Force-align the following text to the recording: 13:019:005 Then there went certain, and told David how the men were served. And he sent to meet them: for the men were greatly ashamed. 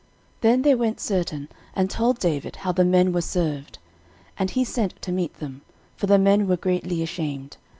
13:019:005 0.41 0.41
Then 0.41 0.61
there 0.63 0.77
went 0.77 0.99
certain, 0.99 1.47
and 1.75 1.87
told 1.91 2.17
David 2.17 2.55
how 2.55 2.71
the 2.71 2.83
men 2.83 3.13
were 3.13 3.21
served. 3.21 3.77
And 4.35 4.49
he 4.49 4.63
sent 4.65 4.99
to 5.03 5.11
meet 5.11 5.35
them: 5.35 5.61
for 5.95 6.07
the 6.07 6.17
men 6.17 6.47
were 6.47 6.57
greatly 6.57 7.03
ashamed. 7.03 7.57